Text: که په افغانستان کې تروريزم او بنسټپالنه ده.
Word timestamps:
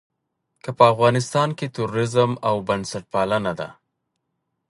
که 0.63 0.69
په 0.77 0.83
افغانستان 0.93 1.49
کې 1.57 1.71
تروريزم 1.75 2.31
او 2.47 2.55
بنسټپالنه 2.67 3.51
ده. 3.59 3.69